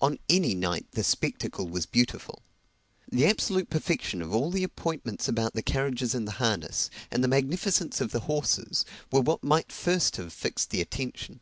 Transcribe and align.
On 0.00 0.18
any 0.28 0.56
night 0.56 0.86
the 0.90 1.04
spectacle 1.04 1.68
was 1.68 1.86
beautiful. 1.86 2.42
The 3.08 3.24
absolute 3.26 3.70
perfection 3.70 4.20
of 4.20 4.34
all 4.34 4.50
the 4.50 4.64
appointments 4.64 5.28
about 5.28 5.54
the 5.54 5.62
carriages 5.62 6.12
and 6.12 6.26
the 6.26 6.32
harness, 6.42 6.90
and 7.08 7.22
the 7.22 7.28
magnificence 7.28 8.00
of 8.00 8.10
the 8.10 8.18
horses, 8.26 8.84
were 9.12 9.20
what 9.20 9.44
might 9.44 9.70
first 9.70 10.16
have 10.16 10.32
fixed 10.32 10.70
the 10.70 10.80
attention. 10.80 11.38